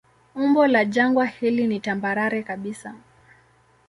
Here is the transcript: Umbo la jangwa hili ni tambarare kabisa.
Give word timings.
Umbo 0.35 0.67
la 0.67 0.85
jangwa 0.85 1.25
hili 1.25 1.67
ni 1.67 1.79
tambarare 1.79 2.43
kabisa. 2.43 2.95